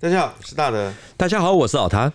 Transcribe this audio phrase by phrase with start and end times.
[0.00, 0.94] 大家好，我是大德。
[1.16, 2.12] 大家好，我是老谭。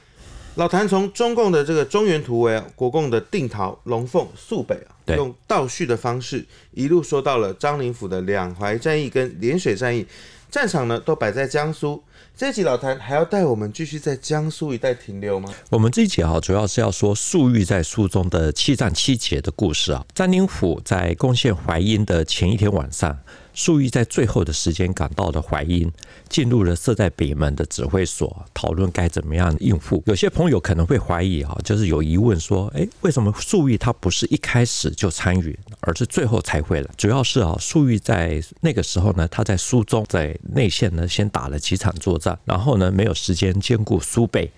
[0.56, 10.08] 老谭从中共的这个中原突围啊，国共的定陶、龙凤、肃北啊，用倒叙的方式一路说到了张灵甫的两淮战役跟涟水战役，
[10.50, 12.02] 战场呢都摆在江苏。
[12.38, 15.54] 这一集老谭还要带我们继续在江苏一带停留吗？
[15.70, 20.06] 我们这一集啊，主要是要说粟裕在书中的七战七捷的故事啊。
[20.16, 23.20] 张灵甫在攻陷淮阴的前一天晚上。
[23.54, 25.92] 粟裕在最后的时间赶到了淮阴，
[26.28, 30.02] 进入了设在北门的指挥所，讨论该怎么样应付。
[30.06, 36.90] 有些朋友可能会怀疑啊，就是有疑问说，诶，为什么粟裕他不是一开始就参与，而是最后才会了？
[36.98, 44.52] 主要是啊，粟裕在那个时候呢，他在苏中，在内线呢先打了几场作战，然后呢没有时间兼顾苏北。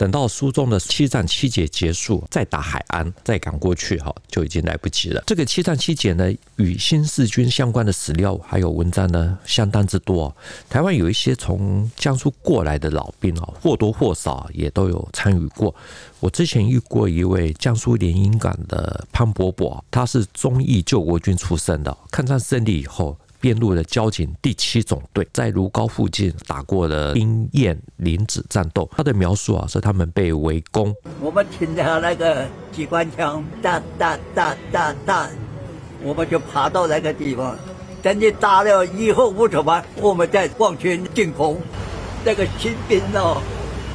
[0.00, 5.22] 等到苏中的七战七捷结束，再打海安，再赶过去，哈，就已经来不及了。
[5.26, 10.34] 这个七战七捷呢，与新四军相关的史料还有文章呢，相当之多。
[10.70, 15.74] 台湾有一些从江苏过来的老兵啊，或多或少也都有参与过。
[16.18, 23.18] 我之前遇过一位江苏连云港的潘伯伯，他是忠义救国军出身的，抗战胜利以后。
[23.40, 28.88] 编入了交警第七总队，在如皋附近打过了兵堰林子战斗。
[28.96, 35.28] 他的描述啊，是他们被围攻，我们听到那个机关枪哒哒哒哒哒，
[36.02, 37.56] 我们就爬到那个地方。
[38.02, 41.60] 等你打了以后，我怎么我们再往前进攻。
[42.24, 43.40] 那个新兵哦，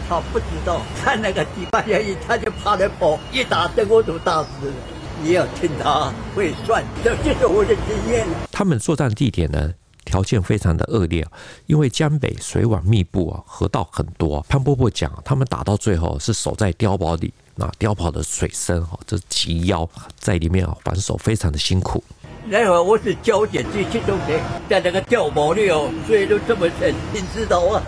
[0.10, 4.74] 他不知道看那个机关枪一，他就怕来跑，一打这我都打死了。
[5.24, 8.28] 你要听他会算，这就是我的经验。
[8.52, 9.72] 他们作战地点呢，
[10.04, 11.26] 条件非常的恶劣，
[11.66, 14.46] 因为江北水网密布啊，河道很多。
[14.48, 22.04] 潘伯伯讲，他们打到最后是守在碉堡里，那碉堡的水深哈，这是及腰，在里面啊防守非常的辛苦。
[22.48, 27.82] 那会儿我是交警第七中队，在那个碉堡里哦，水都这么深，你知道啊？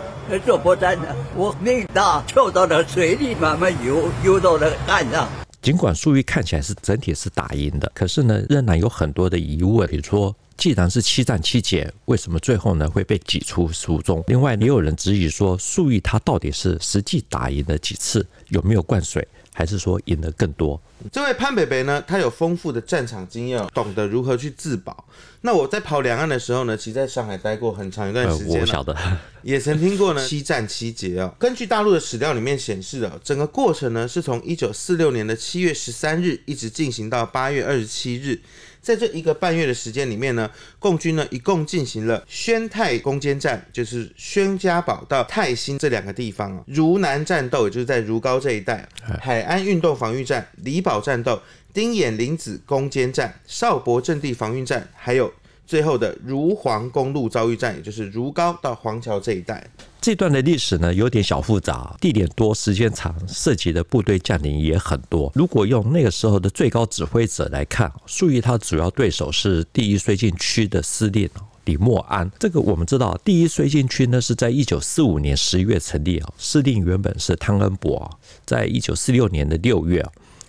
[0.46, 5.26] 做不战的，我命大，跳到了水里慢慢游，游到了岸上。
[5.68, 9.86] 尽管粟裕看起来是整体是打赢的，可是呢，仍然有很多的疑问。
[9.90, 14.24] 比如说，既然是七战七捷，为什么最后呢会被挤出苏中？
[14.28, 19.28] 另外，也有人质疑说，粟裕他到底是实际打赢了几次，有没有灌水？
[19.58, 20.80] 还是说赢得更多？
[21.12, 25.04] 这位潘北北呢，他有丰富的战场经验，懂得如何去自保。
[25.42, 28.96] 那我在跑两岸的时候呢，其实在上海待过很长一段时间，我晓得，
[29.42, 31.34] 也曾听过呢七战七捷哦。
[31.40, 38.40] 根据大陆的史料里面显示的，整个过程呢是从一九四六年的七月十三日一直进行到八月二十七日。
[38.88, 40.50] 在这一个半月的时间里面呢，
[40.80, 48.88] 共军呢一共进行了宣泰攻坚战，就是宣家堡到泰兴这两个地方啊；如南战斗，也就是在如皋这一带；
[49.20, 51.42] 海安运动防御战、李堡战斗、
[51.74, 55.34] 丁眼林子攻坚战、邵伯阵地防御战，还有。
[55.68, 59.70] 最后的如黄公路遭遇战，也就是如皋到黄桥这一带。
[60.00, 65.30] 这段的历史呢，有点小复杂，地点多，时间长，涉及的部队将领也很多。
[65.36, 71.30] 如果用那个时候的最高指挥者来看，粟裕他主要对手是第一绥靖区的司令
[71.66, 72.32] 李默安。
[72.40, 78.10] 这个我们知道，第一绥靖区呢是在一九四五年十一月成立啊，司令原本是汤恩伯，
[78.46, 80.06] 在一九四六年的六月，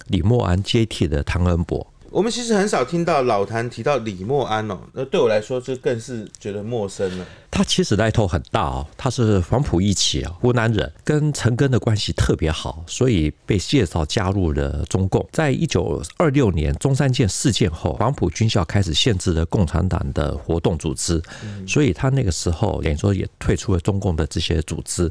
[0.07, 1.85] 李默安接替了汤恩伯。
[2.11, 7.27] 我们其实很少听到老谭提到李默安哦，那对我来说就更是觉得陌生了。
[7.51, 15.27] 他其实来头很大哦，他是黄埔一期啊，湖南人，跟陈赓的关系特别好，所以被介绍加入了中共。
[15.33, 21.21] 在一九二六年中山舰事件后，黄埔军校开始限制了共产党的活动组织，
[21.67, 25.11] 所以他那个时候等于说也退出了中共的这些组织。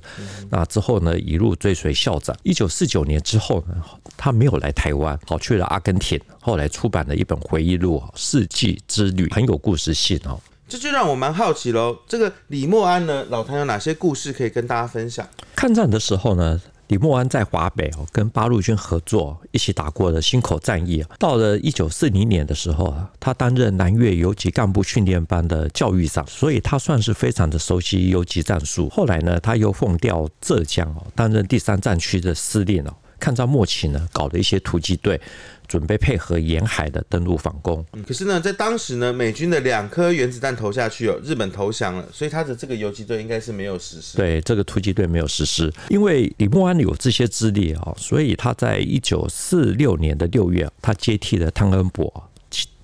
[0.50, 2.36] 那之后呢，一路追随校长。
[2.44, 3.84] 一九四九年之后呢，
[4.16, 10.40] 他没有来台湾，跑去了阿根廷，后来出版的一本回忆录《世纪之旅》，很有故事性哦。
[10.70, 15.26] 这就让我蛮好奇喽，这个李默安呢，老谭有哪些故事可以跟大家分享？
[15.56, 21.06] 抗战的时候呢，李默安在华北哦，跟八路军合作，一起打过的忻口战役。
[21.18, 28.90] 到了一九四零年的时候啊，他担任南越游击干部训练班的教育长，所以他算是非常的熟悉游击战术。
[28.90, 32.94] 后来呢，他又奉调浙江哦，担任第三战区的司令哦。
[33.20, 35.20] 抗战末期呢，搞了一些突击队。
[35.68, 44.18] 准备配合沿海的登陆反攻，可是呢，在当时呢，美军的两颗原子弹投下去哦，日本投降了，所以他的这个游击队应该是没有实施。
[44.18, 52.27] 对，这个突击队没有实施，因为李默安有这些资历啊，所以他在一九四六年的六月，他接替了汤恩伯。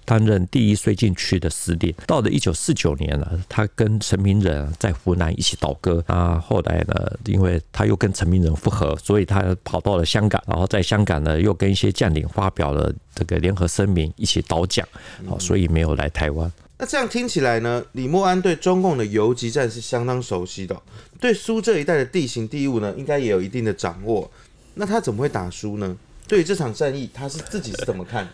[0.06, 6.04] 担任第一绥靖区的司令，到了一九四九年呢，他跟陈明仁在湖南一起倒戈。
[6.08, 14.88] 啊，后来呢，因为他又跟陈明仁复合，所以他跑到了香港，然后在香港呢，又跟一些将领发表了这个联合声明，一起倒蒋，
[15.28, 16.52] 好，所以没有来台湾。
[16.78, 20.76] 那这样听起来呢，李默安对中共的游击战是相当熟悉的，
[21.20, 24.30] 对苏这一带的地形地物呢，应该也有一定的掌握。
[24.74, 25.96] 那他怎么会打输呢？
[26.28, 28.32] 对于这场战役，他是自己是怎么看的？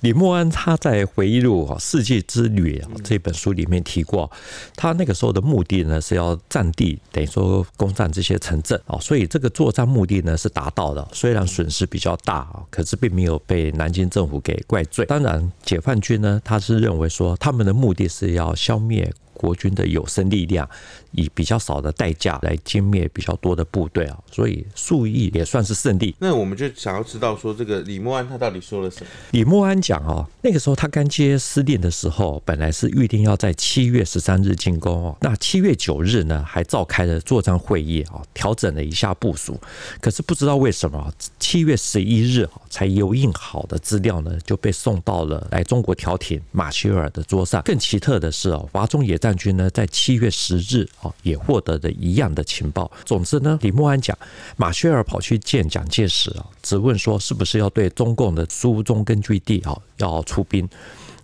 [0.00, 4.30] 李默安他在回忆录《世纪之旅》这本书里面提过，
[4.76, 15.06] 他那个时候的目的呢是要占地，等于说攻占这些城镇啊，所以这个作战目的呢是达到的，虽然损失比较大啊，可是并没有被南京政府给怪罪。
[15.06, 19.12] 当然，解放军呢他是认为说他们的目的是要消灭。
[19.38, 20.66] 国军的有生力量
[21.16, 26.14] 以比较少的代价来歼灭比较多的部队啊，所以数亿也算是胜利。
[26.20, 29.06] 那我们就想要知道说，这个李默安他到底说了什么？
[29.32, 39.58] 李默安讲哦，那个时候他刚接司令的时候，本来是预定要在七月十三日进攻哦，那七月九日呢还召开了作战会议啊，调整了一下部署。
[40.00, 47.62] 可是不知道为什么，七月十一日才油印好的资料呢就被送到了来中国调停马歇尔的桌上。
[47.62, 50.86] 更奇特的是哦，华中野战军呢，在七月十日
[51.22, 52.90] 也获得了一样的情报。
[53.04, 54.16] 总之呢，李默安讲，
[54.56, 60.68] 马歇尔跑去见蒋介石啊，质问说是不是要对中共的苏中根据地啊要出兵？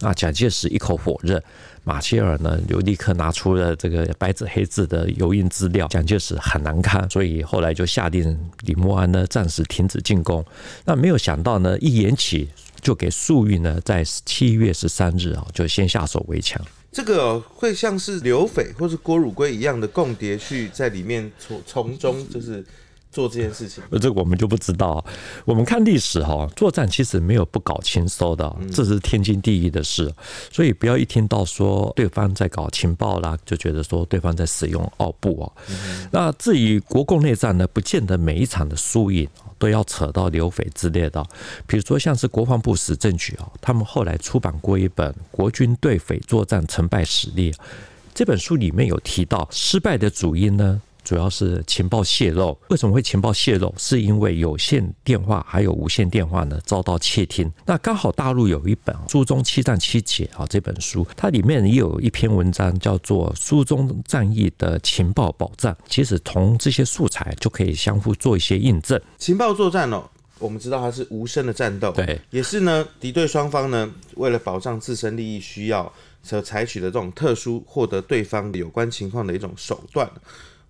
[0.00, 1.42] 啊，蒋介石一口否认。
[1.84, 10.44] 马歇尔呢，就立刻拿出了这个白纸黑字的油印资料，蒋介石很难看，所以后来就下令李默安呢暂时停止进攻。
[10.84, 12.48] 那没有想到呢，一延起
[12.80, 16.64] 就给粟裕呢在七月十三日啊就先下手为强。
[16.92, 22.62] 这个会像是刘斐或是郭汝瑰一样的共谍去在里面从从中就是
[23.12, 25.04] 做这件事情，这个我们就不知道。
[25.44, 30.12] 我们看历史哈，作战其实没有不搞情搜的，这是天经地义的事。
[30.50, 35.52] 所以不要一听到说对方在搞情报啦，就觉得说对方在使用奥步啊。
[36.10, 39.28] 那至于国共内战呢，不见得每一场的输赢。
[39.58, 41.24] 都要扯到刘斐之类的，
[41.68, 47.52] 比如说像是国防部史政局啊，他们后来出版过一本《国军对匪作战成败史例》，
[48.12, 50.82] 这本书里面有提到失败的主因呢。
[51.04, 53.74] 主要是情报泄露，为什么会情报泄露？
[53.76, 57.50] 是因为有线电话还有无线电话呢遭到窃听。
[57.66, 65.72] 那刚好大陆有一本《苏中七战七捷》啊，这本书它里面也有一篇文章叫做《苏中战役的情报保障》。
[65.88, 69.00] 其实从这些素材就可以相互做一些印证。
[69.18, 70.08] 情报作战哦，
[70.38, 80.08] 我们知道它是无声的战斗，对，也是呢敌对双方呢为了保障自身利益需要所采取的这种特殊获得对方有关情况的一种手段。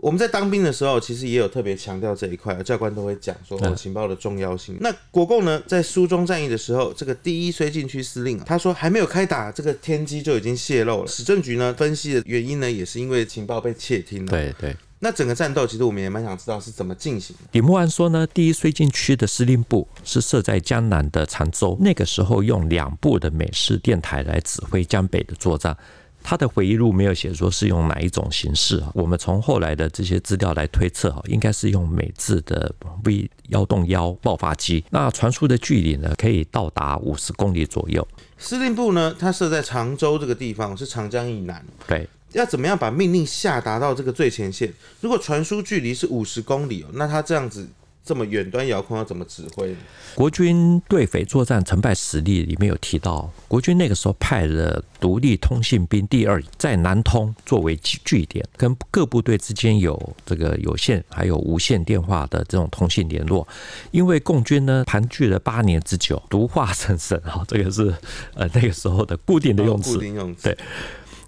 [0.02, 4.76] 我们在当兵的时候，其实也有特别强调这一块，教官都会讲说哦，情报的重要性。
[4.81, 11.06] 那国共呢，在苏中战役的时候，这个第一绥靖区司令啊，他说还没有开打，这个天机就已经泄露了。
[11.06, 14.31] 史政局呢分析的原因呢，也是因为情报被窃听了。
[14.32, 14.76] 对对。
[14.99, 17.43] 那整个战斗，其实我们也蛮想知道是怎么进行的。
[17.52, 25.76] 李默安说呢，第一绥靖区的司令部是设在江南的常州，那个时候用两部的美式电台来指挥江北的作战。
[26.23, 28.91] 他的回忆录没有写说是用哪一种形式啊？
[28.95, 32.75] 我们从后来的这些资料来推测啊，应该是用美制的
[33.05, 34.85] V 幺洞幺爆发机。
[34.91, 38.07] 那传输的距离呢，可以到达五十公里左右。
[38.39, 41.65] 司令部呢，它设在常州这个地方，是长江以南。
[41.87, 44.73] 对，要怎么样把命令下达到这个最前线？
[45.01, 47.69] 如果传输距离是五十公里哦，那他这样子。
[48.04, 49.75] 这么远端遥控要怎么指挥？
[50.14, 63.47] 国军对匪作战成败实例里面有提到，国军那个时候派了独立通信兵第二在南通作为据点，跟各部队之间有这个有线还有无线电话的这种通信联络。
[63.92, 67.94] 因为共军呢盘踞了八年之久，独化成神啊，这个是
[68.35, 69.94] 呃那个时候的固定的用词。
[69.94, 70.42] 固定用词。
[70.42, 70.59] 对。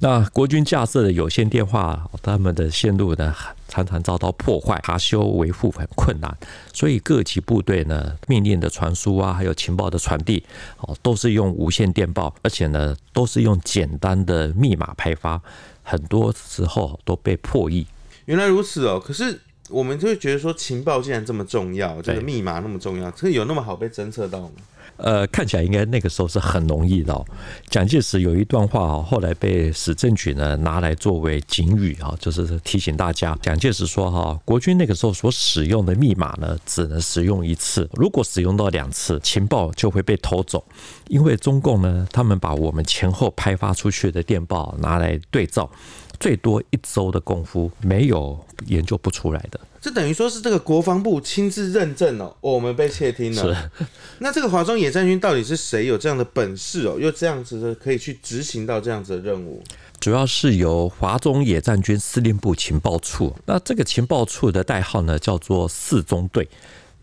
[0.04, 3.34] 那国军架设的有线电话，他们的线路呢，
[3.68, 6.30] 常常遭到破坏，查修维护很困难，
[6.74, 10.44] 所以各级部队呢，命令的传输啊，还有情报的传递，
[10.80, 15.40] 哦，都是用无线电报，而且呢，都是用简单的密码派发，
[15.82, 17.86] 很多时候都被破译。
[18.26, 24.50] 原来如此哦，可是我们就会觉得说，情报既然这么重要，这个密码那么重要，这有那么好被侦测到吗？
[24.96, 27.24] 呃，看起来应该那个时候是很容易的。
[27.68, 33.36] 蒋介石有一段话啊，后来被史政局呢拿来作为警语啊，就是提醒大家。
[33.42, 40.64] 蒋介石说哈，国军那个时候所使用的密码呢，只能使用一次，如果使用到两次，情报就会被偷走。
[41.08, 45.70] 因为中共呢，他们把我们前后派发出去的电报拿来对照，
[46.18, 49.60] 最多一周的功夫没有研究不出来的。
[49.80, 53.54] 这等于说是这个国防部亲自认证哦，我们被窃听了。
[53.54, 53.86] 是。
[54.20, 59.62] 那这个华中野战军到底是谁有这样的本事哦，又这样子的可以去执行到这样子的任务？
[60.00, 63.34] 主要是由华中野战军司令部情报处。
[63.46, 66.48] 那这个情报处的代号呢，叫做四中队。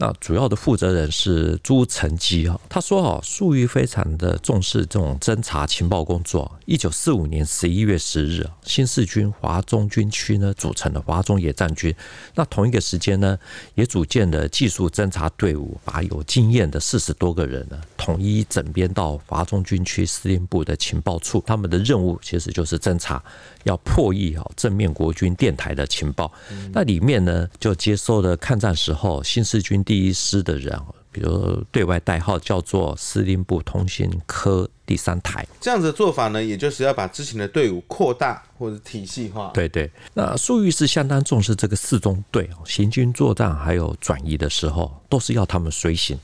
[0.01, 6.51] 那主要的负责人是朱成基啊，他说啊，粟裕非常的重视这种侦查情报工作。
[6.65, 11.93] 一九四五年十一月十日，新四军华中军区呢组成了华中野战军。
[12.34, 13.38] 那同一个时间呢，
[13.75, 21.43] 也组建了技术侦察队伍，把有经验的四十多个人呢统一整编到华中军区司令部的情报处。
[21.46, 23.24] 他们的任务其实就是侦查，
[23.65, 26.31] 要破译啊正面国军电台的情报。
[26.74, 30.79] 那里面呢，就接收了抗战时候新四军第一师的人，
[31.12, 35.45] 比如对外代号叫做司令部通信科第三台。
[35.60, 39.51] 这样子的做法呢，也就是要把之前的队伍扩大或者体系化。
[39.53, 46.17] 对对，那粟裕是相当重视这个四中队行军作战还有转移的时候，都是要他们随行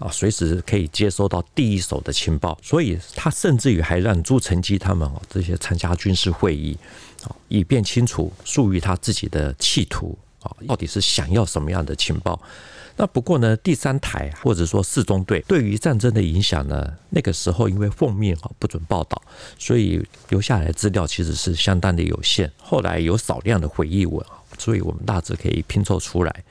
[0.00, 2.58] 啊，随时可以接收到第一手的情报。
[2.60, 6.76] 所以他甚至于还让朱成基他们哦这些参加军事会议
[7.22, 10.18] 啊，以便清楚粟裕他自己的企图。
[10.66, 12.40] 到底是想要什么样的情报？
[12.96, 19.20] 那不过呢，第三台或者说四中队对于战争的影响呢，那个时候因为奉命啊不准报道，
[19.58, 22.48] 所以留下来的资料其实是相当的有限。
[22.56, 24.24] 后来有少量的回忆文，
[24.58, 26.44] 所以我们大致可以拼凑出来。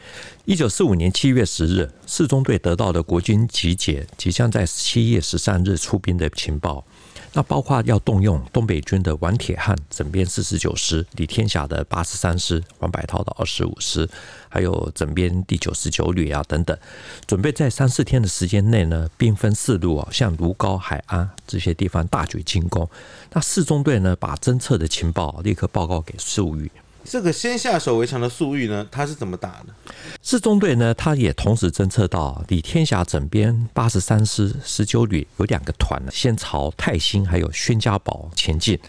[0.43, 6.85] 一九四五年七月十日，四中队得到的国军集结即将在七月十三日出兵的情报。
[7.35, 14.07] 那包括要动用东北军的王铁汉整编四十九师、李天霞的八十三师、王柏涛的二十五师，
[14.47, 16.77] 还有整编第九十九旅啊等等，
[17.25, 22.87] 准备在三四天的时间内呢，兵分四路啊，向卢高、海安这些地方大举进攻。
[23.31, 26.71] 那四中队呢，把侦测的情报立刻报告给粟裕。
[27.03, 29.93] 这个先下手为强的粟裕呢，他是怎么打的？
[30.21, 38.79] 四中队呢，他也同时侦测到李天霞整编八十三师十九旅有两个团呢，先朝泰兴还有宣家堡前进。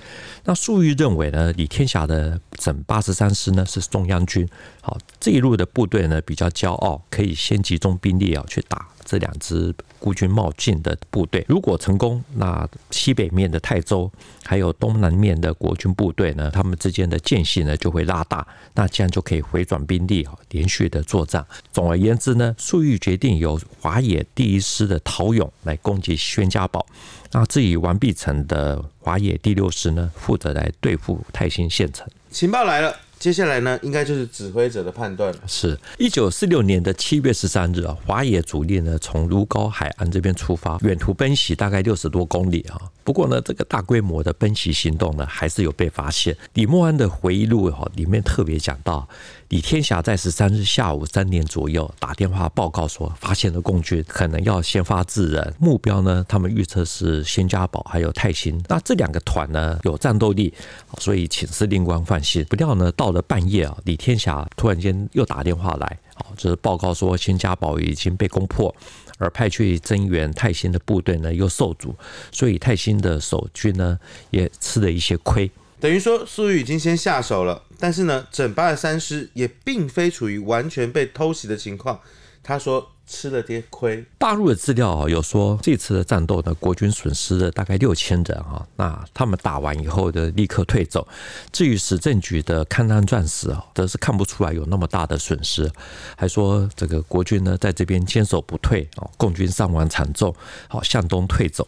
[0.44, 4.48] 那粟裕认为呢，李天霞的整八十三师呢是中央军，
[4.80, 11.44] 好，这一路的部队呢比较骄傲，可以先集中兵力啊去打这两支孤军冒进的部队。
[11.48, 14.10] 如果成功，那西北面的泰州
[14.44, 21.44] 还有东南面的国军部队呢，他们之间的间隙呢就会拉大，那这样就可以回转兵力啊，连续的作战。
[21.72, 26.84] 总而言之呢，粟裕决定由华野第一师的陶勇来攻击宣家堡。
[27.32, 32.06] 那至于王必成的华野第六师呢，负责来对付泰兴县城。
[32.30, 35.38] 情报来了，接下来呢，应该就是指挥者的判断了。
[35.46, 42.78] 是一九四六年的七月十三日啊，华野主力呢从卢高海岸这边出发，远途奔袭大概六十多公里啊。
[43.04, 46.36] 不过呢，这个大规模的奔袭行动呢，还是有被发现。
[46.54, 49.06] 李默安的回忆录哈里面特别讲到。
[49.50, 55.54] 李天霞在十三日下午三点左右打电话报告说，发现了共军，可能要先发制人。
[55.60, 58.60] 目标呢，他们预测是仙家堡还有泰兴。
[58.68, 60.52] 那这两个团呢有战斗力，
[60.98, 62.44] 所以请司令官放心。
[62.46, 68.74] 不料呢，到了半夜啊，李天霞突然间又打电话来，啊，就是报告说仙家堡已经被攻破，
[69.18, 71.94] 而派去增援泰兴的部队呢又受阻，
[72.32, 73.98] 所以泰兴的守军呢
[74.30, 75.50] 也吃了一些亏。
[75.80, 82.00] 等于说，粟裕已经先下手了，但是呢，整八十三师也并非处于完全被偷袭的情况。
[82.42, 84.04] 他说吃了点亏。
[84.18, 88.66] 大陆的资料啊，有说这次的战斗呢，国军损失了大概六千人啊。
[88.76, 91.06] 那他们打完以后的立刻退走。
[91.52, 95.70] 至于史政局的抗战传史啊，则是看不出来有那么大的损失，
[96.16, 100.34] 还说这个国军呢在这边坚守不退啊，共军伤亡惨重，
[100.68, 101.66] 好向东退走。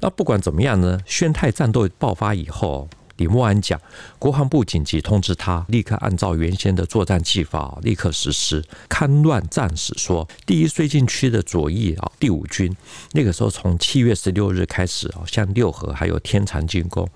[0.00, 2.88] 那不管怎么样呢，宣泰战斗爆发以后。
[3.16, 3.80] 李默安讲，
[4.18, 8.64] 国防部紧急通知他，立刻按照原先的作战计划立刻实施。
[8.88, 12.74] 戡乱战史说，第一绥靖区的左翼啊，第五军
[13.12, 17.08] 那个时候从七月十六日开始啊，向六合还有天长进攻。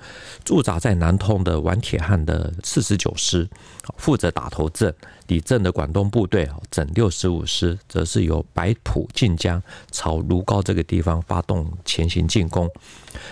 [0.44, 3.48] 驻扎在南通的王铁汉的四十九师
[3.96, 4.94] 负责打头阵。
[5.28, 12.68] 李正的广东部队整六十五师，则是由白土晋江朝卢高这个地方发动前行进攻。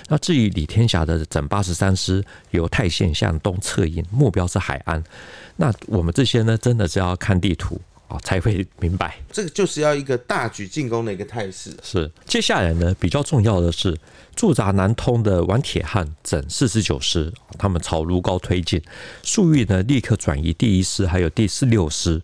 [0.08, 5.02] 那至于李天霞的整八十三师，由泰县向东策应，目标是海安。
[5.56, 9.18] 那我们这些呢，真的是要看地图啊，才会明白。
[9.32, 11.76] 这个就是要一个大举进攻的一个态势。
[11.82, 13.96] 是，接下来呢，比较重要的是。
[14.34, 18.82] 驻扎南通的王铁汉整四十九师，他们朝卢高推进。
[19.22, 22.20] 粟裕呢，立刻转移第一师还有第四六师，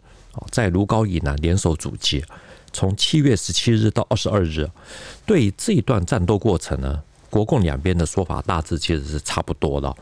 [0.50, 2.22] 在卢高以南联手阻击。
[2.70, 4.68] 从七月十七日到二十二日，
[5.24, 9.96] 对这一段战斗过程呢，国共两边的说法大致其实是差不多的。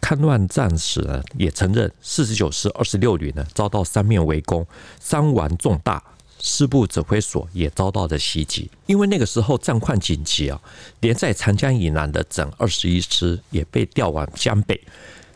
[0.00, 4.66] 戡乱战时呢也承认，四十九师二十六旅呢遭到三面围攻，
[5.00, 6.02] 伤亡重大。
[6.42, 10.58] 师部指挥所也遭到了袭击，因为那个时候战况紧急啊，
[11.00, 14.80] 连在长江以南的整二十一师也被调往江北。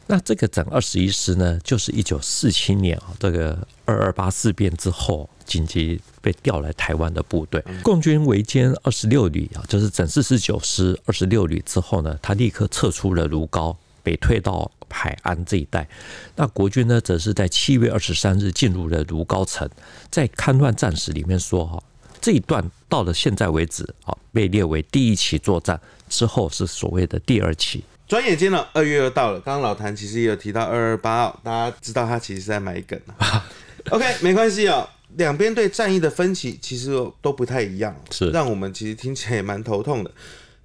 [0.06, 7.62] 那这个整二十一师呢，就是一九四七年啊，这个二二八事变之后紧急被调来台湾的部队。
[7.83, 15.88] 共军围歼二十六旅啊，就是整四十九师二十六旅之后呢，他立刻撤出了卢高，北退到海安这一带。
[16.37, 19.68] 那国军呢，则是在七月二十三日进入了卢高城。
[20.08, 21.82] 在戡乱战史里面说哈，
[22.20, 27.82] 这一段到了现在为止啊，被列为第一起作战，之后是所谓的第二起。
[28.06, 29.40] 转眼间呢，二月又到了。
[29.40, 33.00] 刚刚老谭其实也有提到二二八号，大家知道他其实是在埋梗
[33.90, 34.88] OK，没关系哦。
[35.16, 36.90] 两边对战役的分歧其实
[37.23, 40.11] 都不太一样，是让我们其实听起来也蛮头痛的。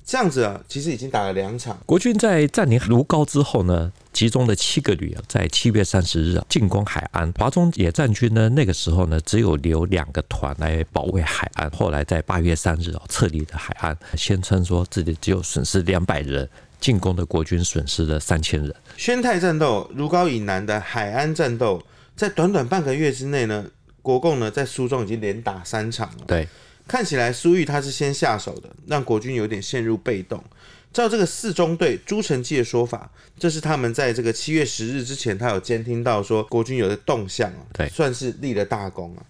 [0.09, 1.77] 这样子啊，其实已经打了两场。
[1.85, 7.31] 国军在占领卢高之后呢，集中了七个旅啊，在七月三十日进攻海安。
[7.33, 11.69] 华中野战军呢，那个时候呢，只有留两个团来保卫海安。
[11.69, 16.49] 后来在八月三日啊，撤离了海安，宣称说自己只有损失两百人。
[16.79, 18.73] 进攻的国军损失了三千人。
[18.97, 21.79] 宣泰战斗，如皋以南的海安战斗，
[22.15, 23.63] 在短短半个月之内呢，
[24.01, 26.23] 国共呢在苏中已经连打三场了。
[26.25, 26.47] 对，
[26.89, 30.43] 看起来苏玉他是先下手的，让国军有点陷入被动。
[30.91, 39.21] 照这个四中队朱成基的说法，这是他们在这个七月十日之前，他有监听到说国军有的动向啊，对，算是立了大功啊。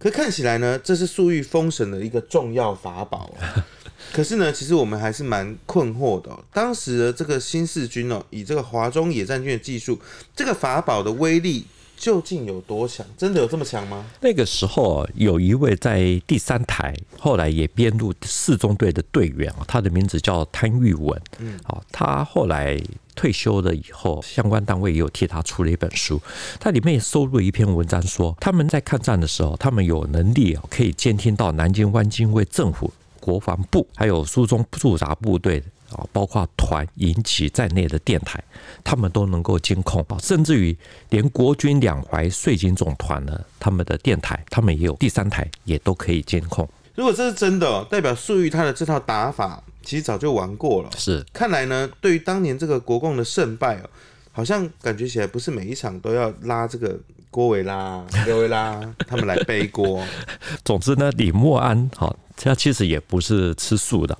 [0.00, 3.64] 可看起来呢，这是苏裕封神的一个重要法宝啊。
[4.12, 6.44] 可是呢，其实我们还是蛮困惑的哦。
[6.52, 9.98] 当时的这个新四军哦，以这个华中野战军的技术，
[10.34, 11.64] 这个法宝的威力
[11.96, 13.04] 究竟有多强？
[13.16, 14.04] 真的有这么强吗？
[14.20, 21.20] 那个时候有一位在第三台，后来也编入四中队的队员啊，他的名字叫汤玉文。
[21.38, 22.80] 嗯，好，他后来
[23.14, 26.20] 退休了以后，相关单位也有替他出了一本书，
[26.60, 32.92] 他里面也收录了一篇文章说，说他们在抗战的时候，他们有能力啊，可以监听到南京湾精卫政府。
[33.18, 38.42] 国防部还有苏中驻扎部队啊，包括团营级在内的电台，
[38.82, 40.76] 他们都能够监控啊，甚至于
[41.10, 46.68] 连国军两淮税警总团呢，他们的电台，他们也有第三台，也都可以监控。
[46.94, 50.90] 如果这是真的，代表粟裕他的这套打法其实早就玩过了。
[50.96, 53.90] 是，看来呢，对于当年这个国共的胜败哦，
[54.32, 56.98] 好像感觉起来不是每一场都要拉这个
[57.30, 60.02] 郭维拉、刘维拉他们来背锅。
[60.64, 62.16] 总之呢，李默安好。
[62.36, 64.16] 他其实也不是吃素的，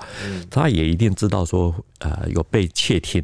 [0.51, 3.23] 他也一定知道说，呃，有被窃听，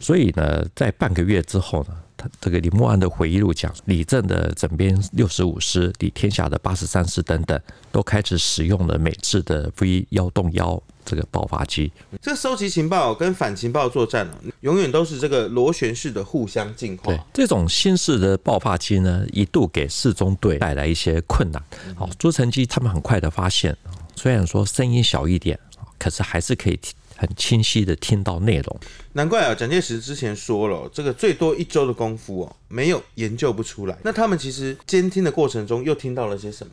[0.00, 7.58] 所以呢，在半个月之后呢，他这个李默安的回忆录讲，李正的整编六十五师、李天霞的八十三师等等，
[7.90, 11.92] 都开始使用了美制的 V 幺洞幺这个爆发机。
[12.20, 14.28] 这个收集情报跟反情报作战
[14.60, 17.04] 永远都是这个螺旋式的互相进化。
[17.04, 21.62] 对，这种新式的爆发机呢，一度给四中队带来一些困难。
[21.96, 23.76] 好，朱成基他们很快的发现。
[24.16, 25.58] 虽然说声音小一点，
[25.98, 26.78] 可是还是可以。
[27.14, 28.80] 很清晰的听到内容，
[29.12, 33.96] 难怪啊，蒋介石之前说了，这个最多一周的功夫哦，没有研究不出来。
[34.02, 36.72] 那他们其实监听的过程中又听到了些什么？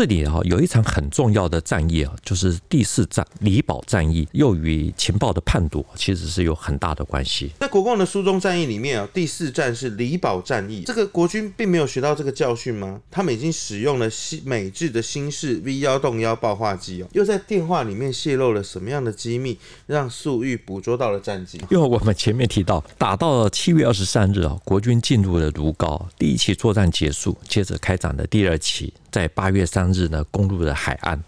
[0.00, 7.50] 这里啊，有一场很重要的战役啊，就是第四战李堡战役，又与情报的判夺其实是有很大的关系。
[7.60, 12.98] 在国共的苏中战役里面啊，第四战是李堡战役，这个国军并没有学到这个教训吗？
[13.10, 19.58] 他们已经使用了新美制的新式 V 幺洞幺爆化机哦，又在电话里面泄露了什么样的机密？
[19.86, 31.22] 让粟裕捕捉到了战机，因为我们前面提到，打到了七月二十三日啊，国军进入了卢高，第一期作战结束，接着开展了第二期，在八月三日呢，攻入了海岸。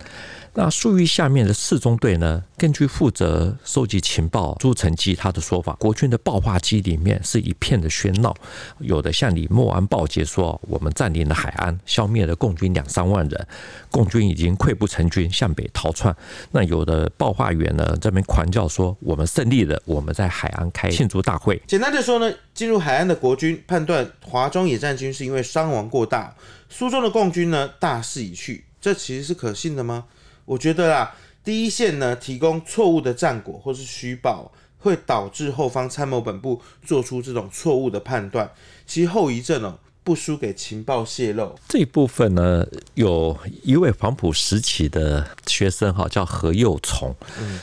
[0.54, 8.36] 那粟裕下面的四中队呢，根据负责收集情报朱成基他的说法，国军的爆化机里面是一片的喧闹，
[8.78, 13.46] 有的向李默安报捷说，我们占领了海安，消灭了共军两三万人，
[13.90, 16.14] 共军已经溃不成军，向北逃窜。
[16.50, 21.62] 那有的报话员呢，这边狂叫说，我们胜利了，我们在海安开庆祝大会。
[21.66, 26.36] 简单的说呢，进入海安的国军判断华中野战军是因为伤亡过大，
[26.68, 30.04] 苏中的共军呢大势已去，这其实是可信的吗？
[30.52, 38.50] 我觉得啊，第一线呢提供错误的战果或是虚报，会导致后方参谋本部做出这种错误的判断，
[38.86, 41.58] 其后遗症哦，不输给情报泄露。
[41.68, 47.14] 这一部分呢，有一位黄埔时期的学生哈，叫何幼崇，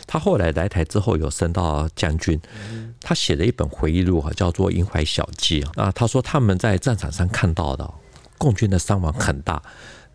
[0.07, 2.41] 他后来来台之后有升到将军，
[2.99, 7.87] 他写了一本回忆录哈，叫做《营怀小记》啊，他说他们在战场上看到的
[8.39, 9.61] 共军的伤亡很大。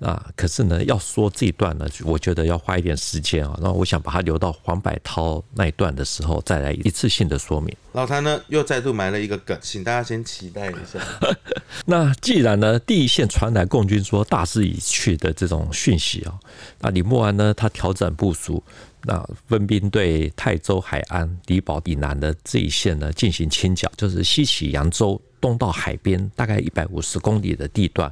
[0.04, 3.58] 啊，可是呢，要说这一段呢，我觉得要花一点时间啊。
[3.62, 7.74] 那我想把它留到黄百韬那一段的时候，再来一次性的说明。
[7.92, 11.00] 老谭呢，又再度埋了一个梗，请大家先期待一下。
[11.86, 16.34] 那既然呢，第一线传来共军说大势已去的这种讯息啊，
[16.80, 18.62] 那李默安呢，他调整部署，
[19.06, 28.10] 那分兵对泰州海岸离岛以南的这一线呢进行清剿，就是西起扬州，东到海边，大概一百五十公里的地段。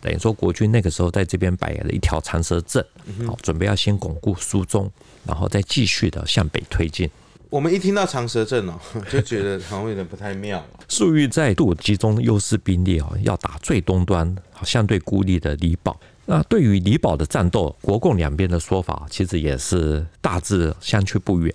[0.00, 2.84] 等于说国军那个时候在这边摆了一条长蛇阵，
[3.26, 4.90] 好，准备要先巩固苏中，
[5.26, 7.10] 然后再继续的向北推进。
[7.48, 8.74] 我们一听到长蛇阵哦，
[9.08, 10.62] 就觉得好像有点不太妙。
[10.88, 15.98] 粟裕再度集中优势兵力哦，要打最东端、相对孤立的离岛。
[16.26, 21.54] 那对于离岛的战斗，国共两边的说法其实也是大致相去不远。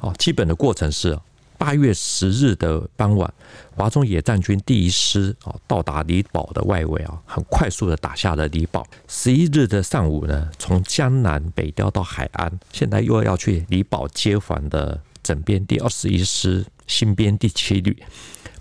[0.00, 1.18] 哦，基本的过程是。
[1.58, 3.30] 八月十日的傍晚，
[3.76, 8.82] 华中野战军第一师啊到达离岛的外围啊，很快速的打下了离岛。
[9.06, 17.94] 十一日的上午呢，从江南北调到海安，现在又要去离岛接防的整编第二十一师新编第七旅，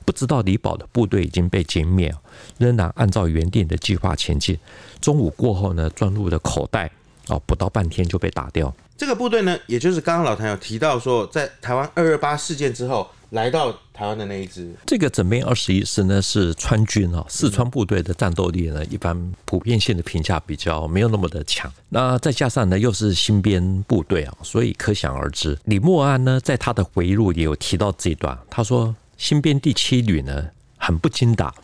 [0.04, 2.14] 不知道李宝的部队已经被歼灭，
[2.58, 4.58] 仍然按照原定的计划前进。
[5.02, 6.92] 中午过后呢，钻入的口袋，
[7.28, 8.74] 哦，不到半天就被打掉。
[8.98, 14.76] 这个部队呢，也就是刚刚老谭有提到说，在台湾二二八事件之后来到台湾的那一支。
[14.86, 21.72] 这个整编二十一师呢是川军啊，四川部队的战斗力呢，一般普遍性的评价比较没有那么的强。
[21.88, 25.58] 那再加上呢又是新编部队啊，所以可想而知。
[25.64, 31.56] 李默安呢在他的回忆录也有提到这一段，他说新编第七旅呢很不经打。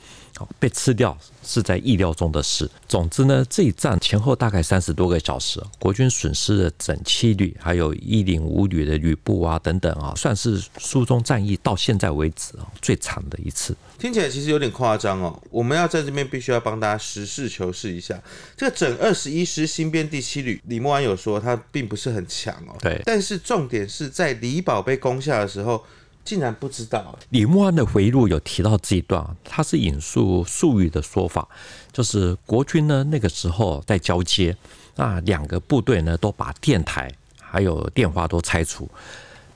[0.60, 2.69] 被吃掉是在意料中的事。
[2.88, 13.76] 总之呢，这一战前后大概三十多个小时，国军损失了整七旅，还有一零五旅的旅部啊等等啊，算是苏中战役到现在为止啊最惨的一次。
[13.98, 15.41] 听起来其实有点夸张哦。
[15.50, 18.21] 我们要在这边必须要帮大家实事求是一下，
[18.58, 22.76] 这个整二十一师新编第七旅，李默安有说他并不是很强哦。
[22.80, 25.84] 对，但是重点是在李宝被攻下的时候。
[26.25, 31.47] 竟然不知道，李默安的回忆录有提到这一段，他是引述粟裕的说法，
[31.93, 34.57] 就是国军呢那个时候在交接，
[34.95, 37.09] 那两个部队呢都把电台
[37.39, 38.89] 还有电话都拆除，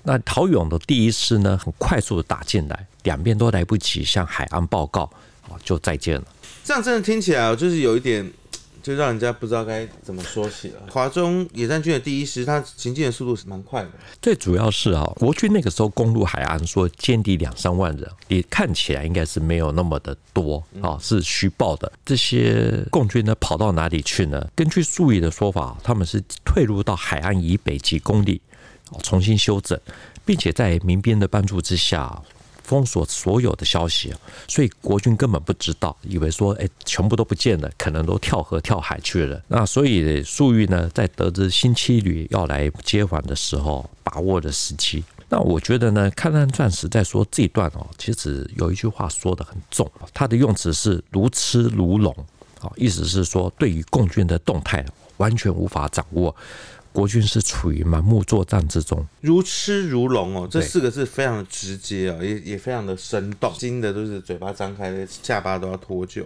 [0.03, 5.09] 那陶勇的第一师呢很快速的打进来，两边都来不及向海岸报告，
[5.63, 6.27] 就再见了。
[6.63, 8.31] 这样真的听起来就是有一点。
[8.81, 10.81] 就让人家不知道该怎么说起了。
[10.89, 13.89] 华中野战军的第一师，他行进的速度是蛮快的。
[14.21, 21.91] 最主要是啊，国军那个时候攻入海岸，说歼敌两三万人，也看起来应该是没有那么的多啊，是虚报的。
[22.05, 24.47] 这些共军呢，跑到哪里去呢？
[24.55, 28.41] 根据粟裕的说法，他们是退入到海岸以北几公里，
[29.03, 29.79] 重新休整，
[30.25, 32.21] 并且在民兵的帮助之下。
[32.69, 34.13] 封锁所有的消息，
[34.47, 39.41] 所以国军根本不知道，以为说，哎，全部都不见了，可能都跳河跳海去了。
[39.47, 45.03] 那所以粟裕呢，在得知新七旅要来接防的时候，把握的时机。
[45.29, 52.13] 那我觉得呢，抗战战史在说这一段哦，其实有一句话说得很重，他的用词是如痴如聋，
[52.61, 54.85] 啊，意思是说，对于共军的动态
[55.17, 56.35] 完全无法掌握。
[56.99, 66.25] 国军是处于盲目作战之中，如痴如聋哦，这四个字非常的直接哦，也也非常的生动，惊的都是嘴巴张开，下巴都要脱臼。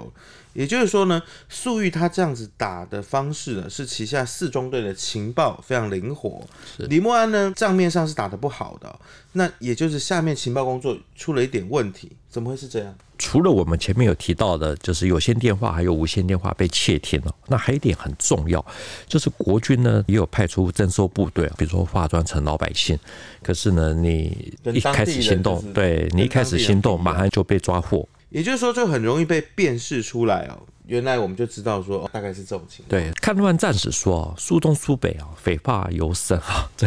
[0.54, 6.42] 也就是说呢，粟裕他这样子打的方式呢，是旗下四中队的情报非常灵活。
[6.78, 9.00] 李默安呢，账面上是打得不好的，
[9.32, 12.96] 那也就是下面情报工作出了一点问题，怎么会是这样？
[13.24, 18.64] 除了我们前面有提到的，就是有线电话还有无线电话被窃听了，那还有一点很重要，
[19.08, 23.00] 就是国军呢也有派出征收部队，比如说化妆成老百姓，
[23.42, 28.06] 可是呢，你一开始行动，对你一开始行动，马上就被抓获。
[28.30, 30.60] 也就是说，就很容易被辨识出来哦。
[30.86, 32.90] 原来我们就知道说，大概是这种情况。
[32.90, 36.70] 对，看乱战史说，苏东苏北啊，匪发尤甚啊。
[36.76, 36.86] 这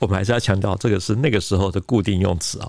[0.00, 2.68] 我们还是要强调，这个是那个时候的固定用词啊。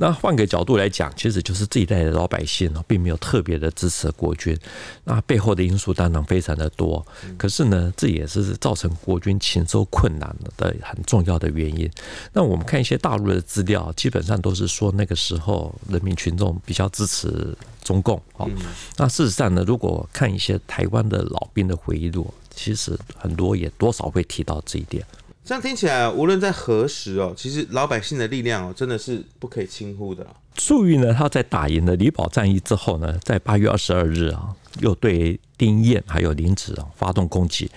[0.00, 4.56] 那换个角度来讲，其实就是这一代的老百姓呢，并没有特别的支持国军。
[5.02, 7.04] 那背后的因素当然非常的多，
[7.36, 11.90] 可是呢，这也是造成国军勤收困难的很重要的原因。
[12.32, 18.22] 那我们看一些大陆的资料，基本上都是说那个时候人民群众比较支持中共。
[18.34, 18.48] 哦，
[18.96, 25.04] 那事实上呢，如果看一些台湾的老兵的回忆录，其实很多也多少会提到这一点。
[25.48, 30.26] 这样听起来，无论在何时哦，其实老百姓的力量哦，真的是不可以轻忽的。
[30.58, 37.70] 粟裕呢，他在打赢了离岛战役之后呢，在八月二十二日啊，又对丁堰还有林子啊发动攻击。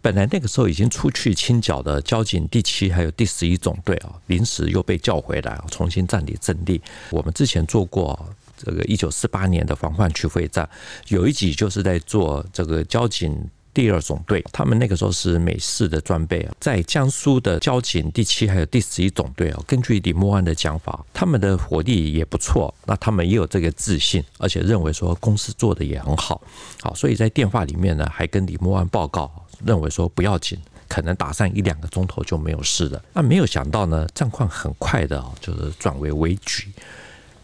[0.00, 6.80] 本来那个时候已经出去清剿的交警第七还有第十一总队啊，临时又被叫回来啊，重新占领阵地。
[7.10, 8.16] 我们之前做过
[8.56, 10.70] 这个一九四八年的防患区会战，
[11.08, 13.50] 有一集就是在做这个交警。
[13.76, 26.40] 第二总队，他们那个时候是美式的装备啊，在江苏的交警第七还有第十一总队啊，根据李默安的讲法，他们的火力也不错，那他们也有这个自信，而且认为说公司做的也很好，
[26.80, 29.30] 好，所以在电话里面呢，还跟李默安报告，
[29.62, 30.58] 认为说不要紧，
[30.88, 33.02] 可能打上一两个钟头就没有事了。
[33.12, 36.72] 那没有想到呢，战况很快的就是转为危局。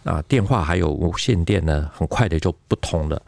[0.04, 3.22] 啊，电话还有无线电呢，很快的就不通了。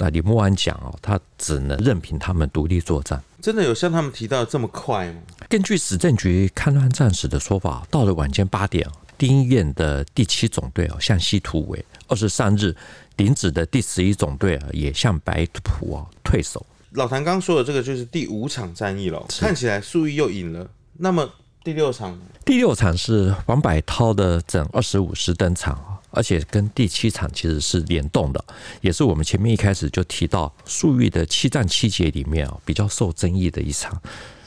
[0.00, 3.22] 那李默安讲哦，他只能任凭他们独立作战。
[3.42, 5.20] 真的有像他们提到的这么快吗？
[5.46, 11.84] 根据史政局戡乱战史的说法，到了晚间八点，丁彦的第七总队哦向西突围。
[12.08, 12.74] 二十三日，
[13.18, 16.64] 林子的第十一总队啊也向白土啊退守。
[16.92, 20.66] 老谭刚说的这个就是第五场战役了，看起来粟裕又赢了。
[20.94, 21.28] 那么
[21.62, 22.18] 第六场？
[22.46, 25.99] 第六场是王柏涛的整二十五师登场啊。
[26.10, 28.44] 而且跟第七场其实是联动的，
[28.80, 33.92] 也是我们前面一开始就提到粟裕的七战七捷里面啊比较受争议的一场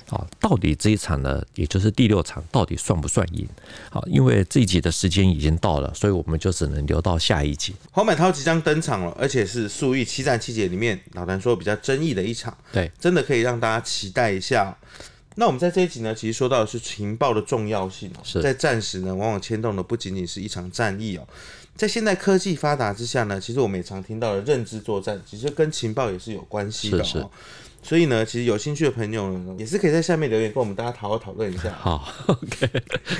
[0.09, 3.47] 啊，到底这一场呢，也就是第六场，到底算不算赢？
[3.89, 7.73] 好，因为这一集的时间已经到了，所以我们就只能留到下一集。
[7.91, 14.77] 黄百韬即将登场了，而且是粟裕七战七捷里面老谭说比较争议的一场，对，真的可以让大家期待一下。
[15.35, 18.11] 那我们在这一集呢，其实说到的是情报的重要性。
[18.23, 21.27] 是在战时呢，往往牵动的不仅仅是一场战役哦。
[21.75, 27.03] 在现代科技发达之下呢，其实我们也常听到的认知作战，其实跟情报也是有关系的哦。
[27.03, 27.25] 是是
[27.83, 31.69] 所以呢，其实有兴趣的朋友呢，也是可以在下面留言，跟我们大家好好讨论一下。
[31.73, 32.69] 好，OK。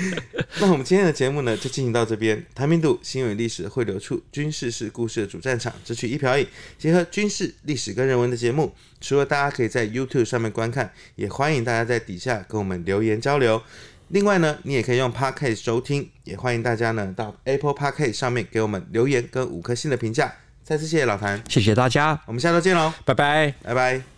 [0.58, 2.44] 那我们今天的节目呢，就进行到这边。
[2.54, 6.46] 谭明度新闻历史汇流处，军事是故事的主战场，只取一瓢饮，
[6.78, 13.62] 结合军事历史跟人文的节目，除了大家可以在 YouTube 上面观看，也欢迎大家在底下跟我们留言交流。
[14.08, 20.32] 另外呢，你也可以用 Podcast 收听，也欢迎大家呢到 Apple Podcast 上面给我们留言跟五颗星的评价。
[20.62, 24.13] 再次谢谢老谭，谢谢大家，我们下周见喽，拜拜，拜拜。